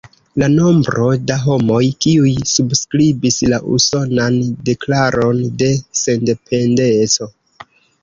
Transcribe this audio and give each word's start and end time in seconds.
La 0.43 0.47
nombro 0.51 1.09
da 1.31 1.35
homoj 1.43 1.81
kiuj 2.05 2.33
subskribis 2.53 3.39
la 3.53 3.61
Usonan 3.77 4.41
Deklaron 4.73 5.47
de 5.63 5.73
Sendependeco. 6.05 7.35